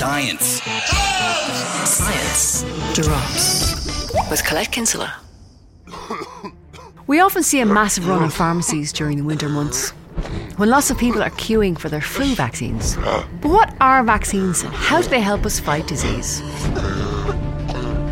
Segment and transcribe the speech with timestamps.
[0.00, 0.62] Science.
[1.84, 2.62] Science
[2.94, 5.14] drops with Colette Kinsella.
[7.06, 9.90] We often see a massive run on pharmacies during the winter months
[10.56, 12.96] when lots of people are queuing for their flu vaccines.
[12.96, 16.40] But what are vaccines and how do they help us fight disease?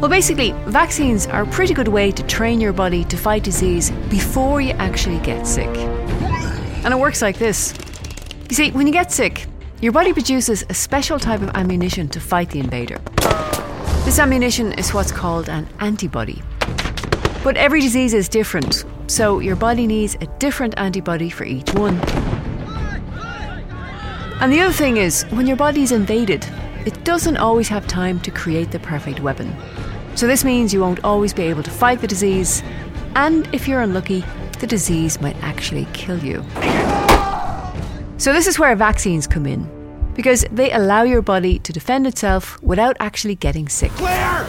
[0.00, 3.90] Well, basically, vaccines are a pretty good way to train your body to fight disease
[4.08, 5.76] before you actually get sick.
[6.84, 7.74] And it works like this.
[8.48, 9.48] You see, when you get sick,
[9.82, 12.98] your body produces a special type of ammunition to fight the invader.
[14.04, 16.40] This ammunition is what's called an antibody.
[17.42, 21.96] But every disease is different, so your body needs a different antibody for each one.
[24.40, 26.46] And the other thing is, when your body is invaded,
[26.86, 29.52] it doesn't always have time to create the perfect weapon.
[30.14, 32.62] So this means you won't always be able to fight the disease,
[33.16, 34.24] and if you're unlucky,
[34.60, 36.44] the disease might actually kill you.
[38.22, 39.66] So this is where vaccines come in,
[40.14, 43.90] because they allow your body to defend itself without actually getting sick.
[43.96, 44.46] Claire!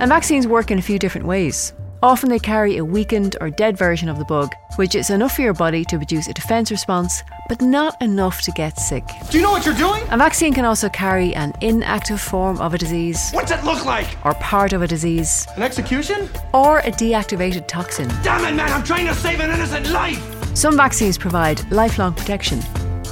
[0.00, 1.72] And vaccines work in a few different ways.
[2.02, 5.42] Often they carry a weakened or dead version of the bug, which is enough for
[5.42, 9.04] your body to produce a defence response, but not enough to get sick.
[9.30, 10.02] Do you know what you're doing?
[10.10, 14.08] A vaccine can also carry an inactive form of a disease, What's it look like?
[14.24, 16.28] or part of a disease, An execution?
[16.52, 18.08] or a deactivated toxin.
[18.24, 20.33] Damn it, man, I'm trying to save an innocent life!
[20.54, 22.62] Some vaccines provide lifelong protection.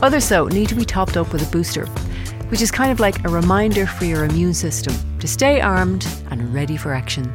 [0.00, 1.86] Others, though, need to be topped up with a booster,
[2.50, 6.54] which is kind of like a reminder for your immune system to stay armed and
[6.54, 7.34] ready for action.